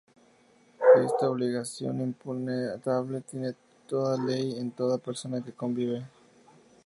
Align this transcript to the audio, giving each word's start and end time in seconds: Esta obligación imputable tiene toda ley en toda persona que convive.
Esta 0.99 1.29
obligación 1.29 2.01
imputable 2.01 3.21
tiene 3.21 3.53
toda 3.87 4.17
ley 4.17 4.57
en 4.57 4.71
toda 4.71 4.97
persona 4.97 5.43
que 5.43 5.53
convive. 5.53 6.03